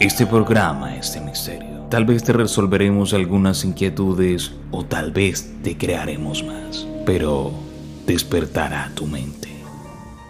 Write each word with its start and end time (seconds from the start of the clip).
Este 0.00 0.24
programa 0.24 0.96
es 0.96 1.12
de 1.12 1.20
misterio. 1.20 1.82
Tal 1.90 2.06
vez 2.06 2.24
te 2.24 2.32
resolveremos 2.32 3.12
algunas 3.12 3.66
inquietudes 3.66 4.50
o 4.70 4.82
tal 4.82 5.12
vez 5.12 5.52
te 5.62 5.76
crearemos 5.76 6.42
más, 6.42 6.86
pero 7.04 7.52
despertará 8.06 8.90
tu 8.94 9.06
mente. 9.06 9.50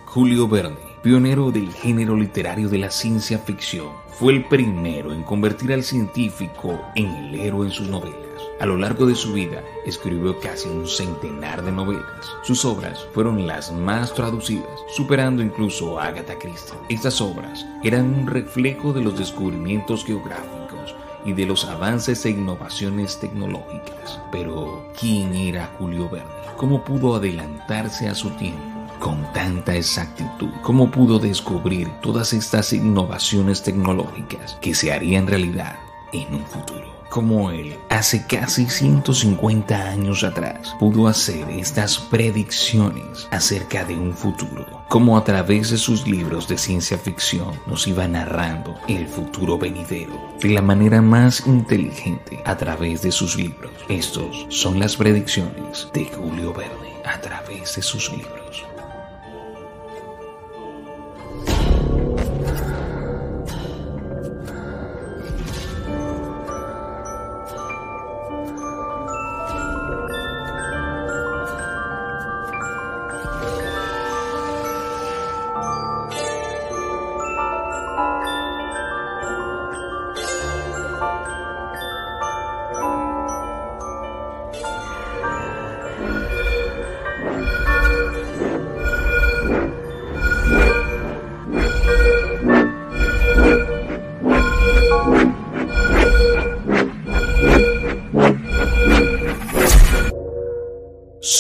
Julio 0.06 0.48
Verne, 0.48 0.75
pionero 1.04 1.53
del 1.53 1.71
género 1.71 2.17
literario 2.17 2.69
de 2.69 2.79
la 2.79 2.91
ciencia 2.91 3.38
ficción, 3.38 3.91
fue 4.21 4.35
el 4.35 4.45
primero 4.45 5.14
en 5.14 5.23
convertir 5.23 5.73
al 5.73 5.82
científico 5.82 6.79
en 6.95 7.07
el 7.07 7.34
héroe 7.41 7.66
en 7.66 7.73
sus 7.73 7.89
novelas. 7.89 8.19
A 8.61 8.66
lo 8.66 8.77
largo 8.77 9.07
de 9.07 9.14
su 9.14 9.32
vida, 9.32 9.62
escribió 9.87 10.39
casi 10.39 10.69
un 10.69 10.87
centenar 10.87 11.64
de 11.64 11.73
novelas. 11.73 12.30
Sus 12.43 12.66
obras 12.66 13.06
fueron 13.14 13.46
las 13.46 13.73
más 13.73 14.12
traducidas, 14.12 14.79
superando 14.95 15.43
incluso 15.43 15.98
a 15.98 16.09
Agatha 16.09 16.38
Christie. 16.38 16.77
Estas 16.91 17.19
obras 17.23 17.64
eran 17.83 18.12
un 18.12 18.27
reflejo 18.27 18.93
de 18.93 19.01
los 19.01 19.19
descubrimientos 19.19 20.05
geográficos 20.05 20.95
y 21.24 21.32
de 21.32 21.46
los 21.46 21.65
avances 21.65 22.23
e 22.27 22.30
innovaciones 22.30 23.18
tecnológicas. 23.21 24.21
Pero, 24.30 24.93
¿quién 25.01 25.34
era 25.34 25.74
Julio 25.79 26.10
Verne? 26.10 26.29
¿Cómo 26.59 26.84
pudo 26.84 27.15
adelantarse 27.15 28.07
a 28.07 28.15
su 28.15 28.29
tiempo? 28.32 28.80
Con 29.00 29.32
tanta 29.32 29.74
exactitud? 29.74 30.50
¿Cómo 30.62 30.92
pudo 30.92 31.18
descubrir 31.18 31.88
todas 32.00 32.32
estas 32.32 32.72
innovaciones 32.72 33.64
tecnológicas 33.64 34.56
que 34.60 34.74
se 34.74 34.92
harían 34.92 35.26
realidad 35.26 35.76
en 36.12 36.32
un 36.34 36.46
futuro? 36.46 37.00
como 37.10 37.50
él, 37.50 37.76
hace 37.88 38.24
casi 38.24 38.66
150 38.70 39.74
años 39.74 40.23
atrás, 40.23 40.74
pudo 40.78 41.09
hacer 41.09 41.50
estas 41.50 41.98
predicciones 41.98 43.26
acerca 43.32 43.84
de 43.84 43.96
un 43.96 44.14
futuro, 44.14 44.84
como 44.88 45.18
a 45.18 45.24
través 45.24 45.70
de 45.70 45.76
sus 45.76 46.06
libros 46.06 46.48
de 46.48 46.56
ciencia 46.56 46.96
ficción 46.96 47.60
nos 47.66 47.87
iba 47.88 48.06
narrando 48.06 48.76
el 48.87 49.09
futuro 49.09 49.59
venidero 49.59 50.12
de 50.40 50.51
la 50.51 50.62
manera 50.62 51.02
más 51.02 51.46
inteligente 51.46 52.40
a 52.45 52.56
través 52.56 53.02
de 53.02 53.10
sus 53.10 53.37
libros. 53.37 53.73
Estos 53.88 54.46
son 54.48 54.79
las 54.79 54.96
predicciones 54.96 55.88
de 55.92 56.07
Julio 56.07 56.54
Verne 56.54 56.95
a 57.04 57.20
través 57.20 57.74
de 57.74 57.82
sus 57.82 58.10
libros. 58.12 58.64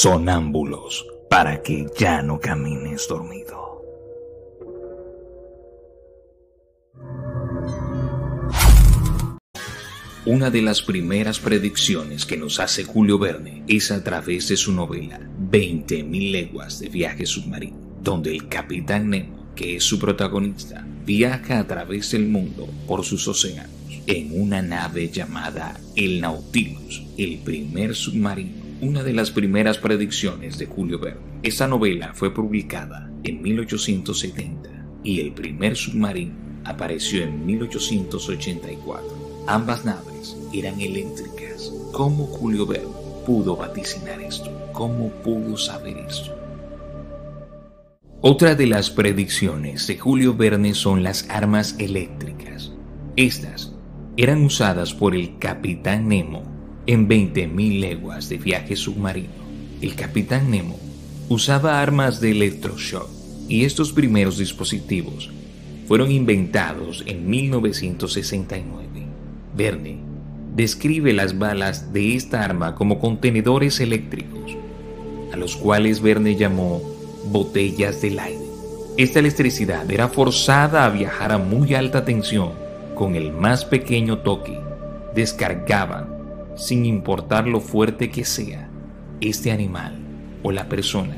Sonámbulos 0.00 1.06
para 1.28 1.60
que 1.60 1.86
ya 1.98 2.22
no 2.22 2.40
camines 2.40 3.06
dormido. 3.06 3.84
Una 10.24 10.48
de 10.48 10.62
las 10.62 10.80
primeras 10.80 11.38
predicciones 11.38 12.24
que 12.24 12.38
nos 12.38 12.60
hace 12.60 12.84
Julio 12.84 13.18
Verne 13.18 13.62
es 13.68 13.90
a 13.90 14.02
través 14.02 14.48
de 14.48 14.56
su 14.56 14.72
novela 14.72 15.20
20.000 15.50 16.32
leguas 16.32 16.78
de 16.78 16.88
viaje 16.88 17.26
submarino, 17.26 17.76
donde 18.00 18.32
el 18.32 18.48
capitán 18.48 19.10
Nemo, 19.10 19.52
que 19.54 19.76
es 19.76 19.84
su 19.84 19.98
protagonista, 19.98 20.82
viaja 21.04 21.58
a 21.58 21.66
través 21.66 22.12
del 22.12 22.26
mundo 22.26 22.66
por 22.86 23.04
sus 23.04 23.28
océanos 23.28 23.70
en 24.06 24.40
una 24.40 24.62
nave 24.62 25.10
llamada 25.10 25.78
el 25.94 26.22
Nautilus, 26.22 27.02
el 27.18 27.36
primer 27.40 27.94
submarino 27.94 28.59
una 28.80 29.02
de 29.02 29.12
las 29.12 29.30
primeras 29.30 29.78
predicciones 29.78 30.58
de 30.58 30.66
Julio 30.66 30.98
Verne. 30.98 31.20
Esta 31.42 31.68
novela 31.68 32.12
fue 32.14 32.32
publicada 32.32 33.10
en 33.24 33.42
1870 33.42 34.70
y 35.04 35.20
el 35.20 35.32
primer 35.32 35.76
submarino 35.76 36.34
apareció 36.64 37.24
en 37.24 37.44
1884. 37.44 39.44
Ambas 39.46 39.84
naves 39.84 40.36
eran 40.52 40.80
eléctricas. 40.80 41.72
¿Cómo 41.92 42.26
Julio 42.26 42.66
Verne 42.66 42.88
pudo 43.26 43.56
vaticinar 43.56 44.20
esto? 44.20 44.50
¿Cómo 44.72 45.10
pudo 45.22 45.56
saber 45.56 45.98
esto? 45.98 46.34
Otra 48.22 48.54
de 48.54 48.66
las 48.66 48.90
predicciones 48.90 49.86
de 49.86 49.98
Julio 49.98 50.34
Verne 50.34 50.74
son 50.74 51.02
las 51.02 51.28
armas 51.28 51.76
eléctricas. 51.78 52.72
Estas 53.16 53.74
eran 54.16 54.42
usadas 54.42 54.94
por 54.94 55.14
el 55.14 55.38
capitán 55.38 56.08
Nemo 56.08 56.49
en 56.92 57.08
20.000 57.08 57.78
leguas 57.78 58.28
de 58.28 58.36
viaje 58.36 58.74
submarino, 58.74 59.28
el 59.80 59.94
capitán 59.94 60.50
Nemo 60.50 60.76
usaba 61.28 61.80
armas 61.80 62.20
de 62.20 62.32
electroshock 62.32 63.08
y 63.48 63.64
estos 63.64 63.92
primeros 63.92 64.38
dispositivos 64.38 65.30
fueron 65.86 66.10
inventados 66.10 67.04
en 67.06 67.30
1969. 67.30 69.06
Verne 69.56 69.98
describe 70.56 71.12
las 71.12 71.38
balas 71.38 71.92
de 71.92 72.16
esta 72.16 72.42
arma 72.42 72.74
como 72.74 72.98
contenedores 72.98 73.78
eléctricos, 73.78 74.56
a 75.32 75.36
los 75.36 75.54
cuales 75.54 76.02
Verne 76.02 76.34
llamó 76.34 76.82
botellas 77.26 78.02
del 78.02 78.18
aire. 78.18 78.46
Esta 78.96 79.20
electricidad 79.20 79.88
era 79.88 80.08
forzada 80.08 80.86
a 80.86 80.90
viajar 80.90 81.30
a 81.30 81.38
muy 81.38 81.72
alta 81.72 82.04
tensión 82.04 82.50
con 82.96 83.14
el 83.14 83.30
más 83.30 83.64
pequeño 83.64 84.18
toque. 84.18 84.58
Descargaban 85.14 86.19
sin 86.60 86.84
importar 86.84 87.46
lo 87.46 87.60
fuerte 87.60 88.10
que 88.10 88.24
sea, 88.24 88.68
este 89.22 89.50
animal 89.50 89.98
o 90.42 90.52
la 90.52 90.68
persona 90.68 91.16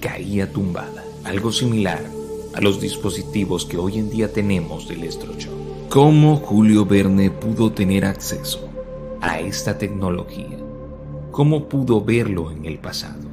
caía 0.00 0.52
tumbada. 0.52 1.04
Algo 1.24 1.50
similar 1.50 2.00
a 2.54 2.60
los 2.60 2.80
dispositivos 2.80 3.64
que 3.64 3.76
hoy 3.76 3.98
en 3.98 4.08
día 4.08 4.32
tenemos 4.32 4.88
del 4.88 5.02
estrocho. 5.02 5.50
¿Cómo 5.88 6.36
Julio 6.36 6.86
Verne 6.86 7.30
pudo 7.30 7.72
tener 7.72 8.04
acceso 8.04 8.68
a 9.20 9.40
esta 9.40 9.78
tecnología? 9.78 10.56
¿Cómo 11.32 11.68
pudo 11.68 12.04
verlo 12.04 12.52
en 12.52 12.64
el 12.64 12.78
pasado? 12.78 13.28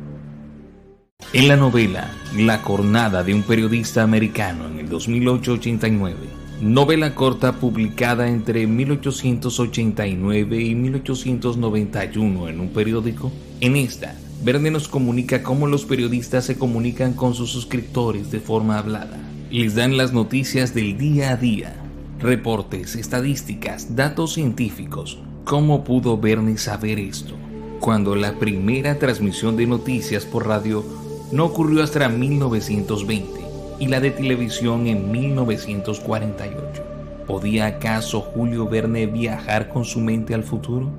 En 1.32 1.48
la 1.48 1.58
novela 1.58 2.12
La 2.36 2.64
cornada 2.64 3.24
de 3.24 3.36
un 3.36 3.44
periodista 3.44 4.02
americano 4.02 4.66
en 4.68 4.80
el 4.80 4.90
2008-89, 4.90 6.14
novela 6.62 7.14
corta 7.16 7.60
publicada 7.60 8.30
entre 8.30 8.66
1889 8.66 10.62
y 10.62 10.76
1891 10.76 12.48
en 12.50 12.60
un 12.62 12.70
periódico. 12.70 13.32
En 13.60 13.76
esta, 13.76 14.16
Verne 14.44 14.72
nos 14.72 14.88
comunica 14.88 15.44
cómo 15.44 15.68
los 15.68 15.86
periodistas 15.86 16.46
se 16.46 16.58
comunican 16.58 17.14
con 17.14 17.34
sus 17.34 17.52
suscriptores 17.52 18.32
de 18.32 18.40
forma 18.40 18.78
hablada. 18.78 19.20
Les 19.52 19.76
dan 19.76 19.98
las 19.98 20.14
noticias 20.14 20.74
del 20.74 20.98
día 20.98 21.32
a 21.32 21.38
día, 21.38 21.76
reportes, 22.20 22.96
estadísticas, 22.96 23.96
datos 23.96 24.34
científicos. 24.34 25.20
¿Cómo 25.44 25.84
pudo 25.84 26.18
Verne 26.18 26.58
saber 26.58 27.00
esto? 27.00 27.36
Cuando 27.80 28.16
la 28.16 28.40
primera 28.40 28.98
transmisión 28.98 29.58
de 29.58 29.68
noticias 29.68 30.26
por 30.26 30.48
radio 30.48 30.86
no 31.32 31.46
ocurrió 31.46 31.84
hasta 31.84 32.08
1920 32.08 33.45
y 33.80 33.88
la 33.88 34.00
de 34.00 34.12
televisión 34.12 34.88
en 34.88 35.12
1948. 35.12 36.84
¿Podía 37.28 37.66
acaso 37.66 38.22
Julio 38.22 38.67
Verne 38.67 39.08
viajar 39.08 39.70
con 39.70 39.85
su 39.85 40.00
mente 40.00 40.34
al 40.34 40.44
futuro? 40.44 40.91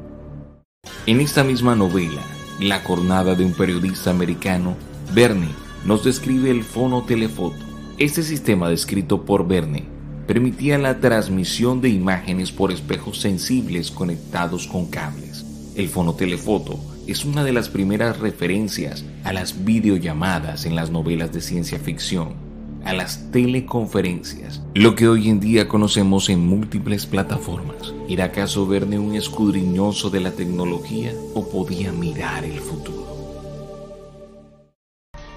En 1.06 1.20
esta 1.20 1.44
misma 1.44 1.74
novela, 1.74 2.22
La 2.60 2.80
jornada 2.80 3.34
de 3.34 3.44
un 3.44 3.52
periodista 3.52 4.10
americano, 4.10 4.76
Verne 5.12 5.48
nos 5.84 6.04
describe 6.04 6.50
el 6.50 6.64
fonotelefoto. 6.64 7.56
Este 7.98 8.22
sistema 8.22 8.68
descrito 8.70 9.24
por 9.24 9.46
Verne 9.46 9.84
permitía 10.26 10.78
la 10.78 10.98
transmisión 10.98 11.80
de 11.80 11.90
imágenes 11.90 12.50
por 12.50 12.72
espejos 12.72 13.20
sensibles 13.20 13.90
conectados 13.90 14.66
con 14.66 14.86
cables. 14.86 15.44
El 15.76 15.88
fonotelefoto 15.88 16.80
es 17.06 17.24
una 17.24 17.44
de 17.44 17.52
las 17.52 17.68
primeras 17.68 18.18
referencias 18.18 19.04
a 19.22 19.32
las 19.32 19.64
videollamadas 19.64 20.64
en 20.64 20.74
las 20.74 20.90
novelas 20.90 21.32
de 21.32 21.42
ciencia 21.42 21.78
ficción 21.78 22.45
a 22.86 22.92
las 22.92 23.30
teleconferencias, 23.32 24.62
lo 24.74 24.94
que 24.94 25.08
hoy 25.08 25.28
en 25.28 25.40
día 25.40 25.66
conocemos 25.66 26.28
en 26.28 26.46
múltiples 26.46 27.04
plataformas. 27.04 27.92
¿Era 28.08 28.26
acaso 28.26 28.66
Verne 28.66 28.98
un 28.98 29.16
escudriñoso 29.16 30.08
de 30.08 30.20
la 30.20 30.30
tecnología 30.30 31.12
o 31.34 31.48
podía 31.48 31.92
mirar 31.92 32.44
el 32.44 32.60
futuro? 32.60 33.04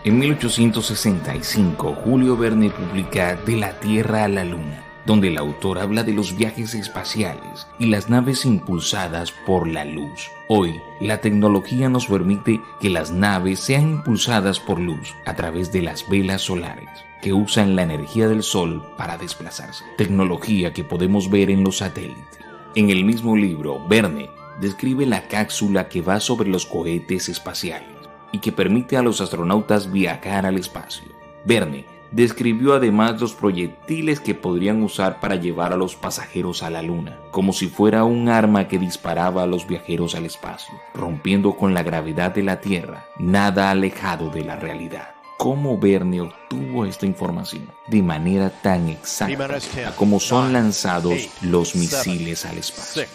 En 0.05 0.19
1865, 0.19 1.95
Julio 2.03 2.37
Verne 2.37 2.69
publica 2.69 3.35
De 3.35 3.57
la 3.57 3.79
Tierra 3.79 4.25
a 4.25 4.27
la 4.27 4.45
Luna, 4.45 4.83
donde 5.09 5.29
el 5.29 5.39
autor 5.39 5.79
habla 5.79 6.03
de 6.03 6.13
los 6.13 6.37
viajes 6.37 6.75
espaciales 6.75 7.65
y 7.79 7.87
las 7.87 8.11
naves 8.11 8.45
impulsadas 8.45 9.31
por 9.31 9.67
la 9.67 9.83
luz. 9.83 10.29
Hoy, 10.47 10.79
la 11.01 11.19
tecnología 11.19 11.89
nos 11.89 12.05
permite 12.05 12.61
que 12.79 12.91
las 12.91 13.09
naves 13.09 13.59
sean 13.59 13.89
impulsadas 13.89 14.59
por 14.59 14.79
luz 14.79 15.15
a 15.25 15.35
través 15.35 15.71
de 15.71 15.81
las 15.81 16.07
velas 16.07 16.43
solares, 16.43 16.87
que 17.23 17.33
usan 17.33 17.75
la 17.75 17.81
energía 17.81 18.27
del 18.27 18.43
sol 18.43 18.85
para 18.97 19.17
desplazarse, 19.17 19.83
tecnología 19.97 20.73
que 20.73 20.83
podemos 20.83 21.31
ver 21.31 21.49
en 21.49 21.63
los 21.63 21.77
satélites. 21.77 22.37
En 22.75 22.91
el 22.91 23.03
mismo 23.03 23.35
libro, 23.35 23.83
Verne 23.87 24.29
describe 24.61 25.07
la 25.07 25.27
cápsula 25.27 25.89
que 25.89 26.03
va 26.03 26.19
sobre 26.19 26.51
los 26.51 26.67
cohetes 26.67 27.29
espaciales 27.29 27.97
y 28.31 28.37
que 28.37 28.51
permite 28.51 28.95
a 28.95 29.01
los 29.01 29.21
astronautas 29.21 29.91
viajar 29.91 30.45
al 30.45 30.59
espacio. 30.59 31.07
Verne 31.45 31.98
describió 32.11 32.73
además 32.73 33.19
los 33.19 33.33
proyectiles 33.33 34.19
que 34.19 34.35
podrían 34.35 34.83
usar 34.83 35.19
para 35.19 35.35
llevar 35.35 35.73
a 35.73 35.77
los 35.77 35.95
pasajeros 35.95 36.63
a 36.63 36.69
la 36.69 36.81
Luna, 36.81 37.19
como 37.31 37.53
si 37.53 37.67
fuera 37.67 38.03
un 38.03 38.29
arma 38.29 38.67
que 38.67 38.79
disparaba 38.79 39.43
a 39.43 39.47
los 39.47 39.67
viajeros 39.67 40.15
al 40.15 40.25
espacio, 40.25 40.73
rompiendo 40.93 41.55
con 41.55 41.73
la 41.73 41.83
gravedad 41.83 42.33
de 42.33 42.43
la 42.43 42.59
Tierra, 42.61 43.05
nada 43.17 43.69
alejado 43.69 44.29
de 44.29 44.43
la 44.43 44.55
realidad. 44.55 45.15
¿Cómo 45.37 45.77
Verne 45.77 46.19
obtuvo 46.19 46.85
esta 46.85 47.05
información 47.05 47.71
de 47.87 48.01
manera 48.01 48.49
tan 48.49 48.89
exacta 48.89 49.95
como 49.95 50.19
son 50.19 50.51
lanzados 50.51 51.29
los 51.41 51.75
misiles 51.75 52.45
al 52.45 52.57
espacio? 52.57 53.05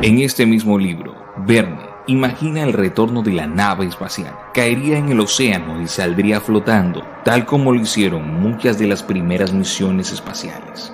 En 0.00 0.18
este 0.18 0.46
mismo 0.46 0.78
libro, 0.78 1.14
Verne 1.36 1.91
Imagina 2.08 2.64
el 2.64 2.72
retorno 2.72 3.22
de 3.22 3.32
la 3.32 3.46
nave 3.46 3.86
espacial. 3.86 4.36
Caería 4.52 4.98
en 4.98 5.10
el 5.10 5.20
océano 5.20 5.80
y 5.80 5.86
saldría 5.86 6.40
flotando, 6.40 7.06
tal 7.24 7.46
como 7.46 7.72
lo 7.72 7.80
hicieron 7.80 8.40
muchas 8.40 8.76
de 8.76 8.88
las 8.88 9.04
primeras 9.04 9.52
misiones 9.52 10.10
espaciales. 10.10 10.92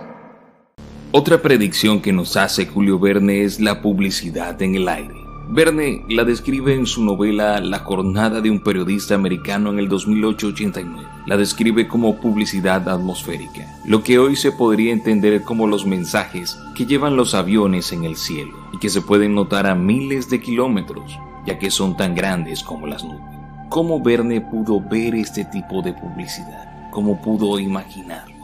Otra 1.11 1.41
predicción 1.41 2.03
que 2.03 2.13
nos 2.13 2.37
hace 2.37 2.67
Julio 2.67 2.99
Verne 2.99 3.43
es 3.43 3.59
la 3.59 3.81
publicidad 3.81 4.61
en 4.61 4.75
el 4.75 4.87
aire. 4.87 5.28
Verne 5.51 6.05
la 6.11 6.25
describe 6.25 6.75
en 6.75 6.85
su 6.85 7.03
novela 7.03 7.59
La 7.61 7.79
jornada 7.79 8.43
de 8.43 8.51
un 8.51 8.61
periodista 8.61 9.15
americano 9.15 9.71
en 9.71 9.79
el 9.79 9.89
2008-89. 9.89 11.25
La 11.25 11.39
describe 11.39 11.89
como 11.89 12.21
publicidad 12.21 12.87
atmosférica, 12.87 13.67
lo 13.87 14.03
que 14.03 14.19
hoy 14.19 14.37
se 14.37 14.53
podría 14.53 14.93
entender 14.93 15.43
como 15.43 15.67
los 15.67 15.87
mensajes 15.87 16.59
que 16.75 16.85
llevan 16.85 17.17
los 17.17 17.35
aviones 17.35 17.93
en 17.93 18.05
el 18.05 18.17
cielo 18.17 18.59
y 18.75 18.79
que 18.79 18.91
se 18.91 19.01
pueden 19.01 19.35
notar 19.35 19.67
a 19.67 19.75
miles 19.75 20.29
de 20.29 20.39
kilómetros, 20.39 21.19
ya 21.47 21.59
que 21.59 21.71
son 21.71 21.97
tan 21.97 22.15
grandes 22.15 22.63
como 22.63 22.87
las 22.87 23.03
nubes. 23.03 23.23
¿Cómo 23.71 24.03
Verne 24.03 24.43
pudo 24.43 24.83
ver 24.87 25.15
este 25.15 25.47
tipo 25.47 25.81
de 25.81 25.95
publicidad? 25.95 26.91
¿Cómo 26.91 27.23
pudo 27.23 27.59
imaginarlo? 27.59 28.37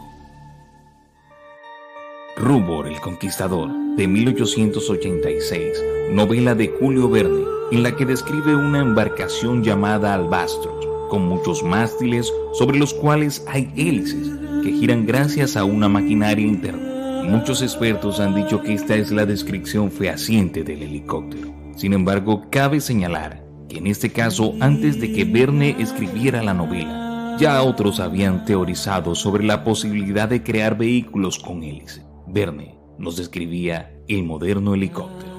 Rubor 2.37 2.89
el 2.89 2.99
Conquistador, 3.01 3.84
de 3.97 4.09
1886, 4.09 5.83
novela 6.11 6.57
de 6.57 6.69
Julio 6.81 7.09
Verne, 7.09 7.45
en 7.71 7.85
la 7.85 7.95
que 7.95 8.05
describe 8.05 8.57
una 8.57 8.81
embarcación 8.81 9.63
llamada 9.63 10.15
Albastros, 10.15 10.85
con 11.09 11.27
muchos 11.27 11.63
mástiles 11.63 12.33
sobre 12.55 12.79
los 12.79 12.93
cuales 12.93 13.45
hay 13.47 13.71
hélices 13.77 14.33
que 14.65 14.73
giran 14.73 15.07
gracias 15.07 15.57
a 15.57 15.65
una 15.65 15.89
maquinaria 15.89 16.45
interna. 16.45 17.23
Muchos 17.25 17.63
expertos 17.63 18.19
han 18.19 18.35
dicho 18.35 18.61
que 18.63 18.75
esta 18.75 18.97
es 18.97 19.13
la 19.13 19.27
descripción 19.27 19.93
fehaciente 19.93 20.65
del 20.65 20.83
helicóptero. 20.83 21.55
Sin 21.77 21.93
embargo, 21.93 22.47
cabe 22.51 22.81
señalar 22.81 23.45
que 23.69 23.79
en 23.79 23.87
este 23.87 24.11
caso, 24.11 24.55
antes 24.61 25.01
de 25.01 25.13
que 25.13 25.25
Verne 25.25 25.77
escribiera 25.79 26.43
la 26.43 26.55
novela, 26.55 27.37
ya 27.39 27.63
otros 27.63 28.01
habían 28.01 28.45
teorizado 28.45 29.15
sobre 29.15 29.45
la 29.45 29.63
posibilidad 29.63 30.29
de 30.29 30.43
crear 30.43 30.77
vehículos 30.77 31.39
con 31.39 31.63
hélice. 31.63 32.03
Verne 32.27 32.74
nos 32.99 33.17
describía 33.17 33.93
el 34.09 34.25
moderno 34.25 34.75
helicóptero. 34.75 35.35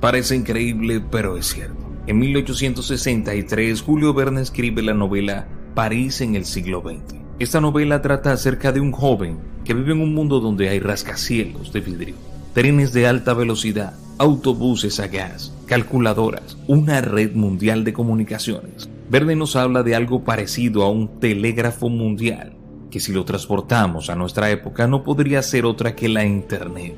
Parece 0.00 0.34
increíble, 0.34 1.02
pero 1.10 1.36
es 1.36 1.46
cierto. 1.46 1.76
En 2.06 2.18
1863, 2.18 3.82
Julio 3.82 4.14
Verne 4.14 4.40
escribe 4.40 4.82
la 4.82 4.94
novela 4.94 5.46
París 5.74 6.22
en 6.22 6.34
el 6.34 6.46
siglo 6.46 6.82
XX. 6.82 7.20
Esta 7.38 7.60
novela 7.60 8.00
trata 8.00 8.32
acerca 8.32 8.72
de 8.72 8.80
un 8.80 8.92
joven 8.92 9.38
que 9.64 9.74
vive 9.74 9.92
en 9.92 10.00
un 10.00 10.14
mundo 10.14 10.40
donde 10.40 10.70
hay 10.70 10.80
rascacielos 10.80 11.72
de 11.72 11.80
vidrio, 11.80 12.14
trenes 12.54 12.92
de 12.92 13.06
alta 13.06 13.34
velocidad, 13.34 13.94
autobuses 14.18 15.00
a 15.00 15.06
gas, 15.06 15.54
calculadoras, 15.66 16.56
una 16.66 17.00
red 17.02 17.34
mundial 17.34 17.84
de 17.84 17.92
comunicaciones. 17.92 18.88
Verne 19.10 19.36
nos 19.36 19.54
habla 19.54 19.82
de 19.82 19.94
algo 19.94 20.24
parecido 20.24 20.82
a 20.82 20.90
un 20.90 21.20
telégrafo 21.20 21.88
mundial 21.88 22.59
que 22.90 23.00
si 23.00 23.12
lo 23.12 23.24
transportamos 23.24 24.10
a 24.10 24.16
nuestra 24.16 24.50
época 24.50 24.86
no 24.86 25.02
podría 25.02 25.42
ser 25.42 25.64
otra 25.64 25.94
que 25.94 26.08
la 26.08 26.24
Internet. 26.24 26.94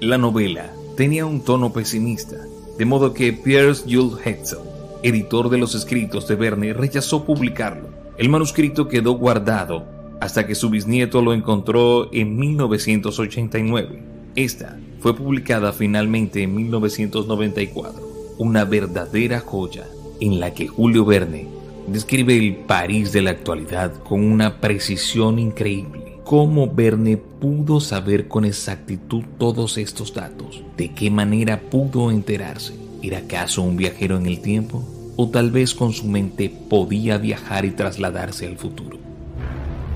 La 0.00 0.18
novela 0.18 0.72
tenía 0.96 1.26
un 1.26 1.42
tono 1.42 1.72
pesimista, 1.72 2.36
de 2.78 2.84
modo 2.84 3.12
que 3.12 3.32
Pierce 3.32 3.84
Jules 3.84 4.24
Hetzel, 4.24 4.58
editor 5.02 5.50
de 5.50 5.58
los 5.58 5.74
escritos 5.74 6.26
de 6.28 6.36
Verne, 6.36 6.72
rechazó 6.72 7.24
publicarlo. 7.24 7.88
El 8.18 8.28
manuscrito 8.28 8.88
quedó 8.88 9.12
guardado 9.12 9.84
hasta 10.20 10.46
que 10.46 10.54
su 10.54 10.70
bisnieto 10.70 11.20
lo 11.22 11.34
encontró 11.34 12.08
en 12.12 12.36
1989. 12.36 14.02
Esta 14.36 14.78
fue 15.00 15.16
publicada 15.16 15.72
finalmente 15.72 16.42
en 16.42 16.54
1994, 16.54 18.34
una 18.38 18.64
verdadera 18.64 19.40
joya 19.40 19.86
en 20.20 20.38
la 20.38 20.54
que 20.54 20.68
Julio 20.68 21.04
Verne 21.04 21.61
describe 21.86 22.36
el 22.36 22.56
París 22.56 23.12
de 23.12 23.22
la 23.22 23.30
actualidad 23.30 23.92
con 24.02 24.24
una 24.24 24.60
precisión 24.60 25.38
increíble. 25.38 26.18
¿Cómo 26.24 26.72
Verne 26.72 27.16
pudo 27.16 27.80
saber 27.80 28.28
con 28.28 28.44
exactitud 28.44 29.24
todos 29.38 29.76
estos 29.76 30.14
datos? 30.14 30.62
¿De 30.76 30.92
qué 30.92 31.10
manera 31.10 31.60
pudo 31.60 32.10
enterarse? 32.10 32.74
¿Era 33.02 33.18
acaso 33.18 33.62
un 33.62 33.76
viajero 33.76 34.16
en 34.16 34.26
el 34.26 34.40
tiempo? 34.40 34.84
¿O 35.16 35.28
tal 35.28 35.50
vez 35.50 35.74
con 35.74 35.92
su 35.92 36.06
mente 36.06 36.48
podía 36.48 37.18
viajar 37.18 37.64
y 37.64 37.72
trasladarse 37.72 38.46
al 38.46 38.56
futuro? 38.56 38.98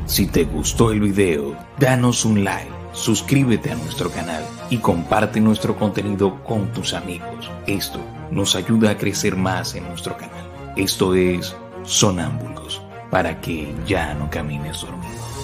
Si 0.07 0.27
te 0.27 0.45
gustó 0.45 0.93
el 0.93 1.01
video, 1.01 1.57
danos 1.79 2.25
un 2.25 2.45
like, 2.45 2.71
suscríbete 2.93 3.71
a 3.71 3.77
nuestro 3.77 4.11
canal 4.11 4.45
y 4.71 4.79
comparte 4.79 5.41
nuestro 5.41 5.77
contenido 5.77 6.43
con 6.45 6.73
tus 6.73 6.93
amigos. 6.93 7.51
Esto 7.67 8.01
nos 8.31 8.57
ayuda 8.57 8.91
a 8.91 8.99
crecer 8.99 9.37
más 9.37 9.75
en 9.75 9.85
nuestro 9.85 10.17
canal. 10.17 10.45
Esto 10.77 11.15
es 11.15 11.57
sonámbulos 11.87 12.83
para 13.11 13.41
que 13.41 13.75
ya 13.87 14.15
no 14.15 14.29
camines 14.31 14.83
dormido. 14.83 15.36